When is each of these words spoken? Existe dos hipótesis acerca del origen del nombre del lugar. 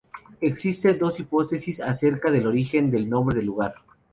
Existe 0.39 0.95
dos 0.95 1.19
hipótesis 1.19 1.79
acerca 1.79 2.31
del 2.31 2.47
origen 2.47 2.89
del 2.89 3.07
nombre 3.07 3.35
del 3.37 3.45
lugar. 3.45 3.75